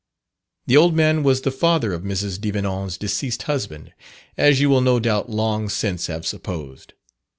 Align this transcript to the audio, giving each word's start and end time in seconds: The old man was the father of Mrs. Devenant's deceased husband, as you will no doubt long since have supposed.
The 0.65 0.75
old 0.75 0.95
man 0.95 1.21
was 1.21 1.41
the 1.41 1.51
father 1.51 1.93
of 1.93 2.01
Mrs. 2.01 2.41
Devenant's 2.41 2.97
deceased 2.97 3.43
husband, 3.43 3.93
as 4.35 4.59
you 4.59 4.67
will 4.67 4.81
no 4.81 4.99
doubt 4.99 5.29
long 5.29 5.69
since 5.69 6.07
have 6.07 6.25
supposed. 6.25 6.93